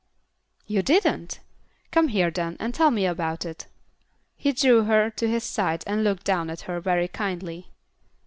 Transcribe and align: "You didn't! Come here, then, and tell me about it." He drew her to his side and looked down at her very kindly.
"You 0.65 0.81
didn't! 0.81 1.41
Come 1.91 2.07
here, 2.07 2.31
then, 2.31 2.57
and 2.59 2.73
tell 2.73 2.89
me 2.89 3.05
about 3.05 3.45
it." 3.45 3.67
He 4.35 4.51
drew 4.51 4.85
her 4.85 5.11
to 5.11 5.29
his 5.29 5.43
side 5.43 5.83
and 5.85 6.03
looked 6.03 6.23
down 6.23 6.49
at 6.49 6.61
her 6.61 6.79
very 6.79 7.07
kindly. 7.07 7.69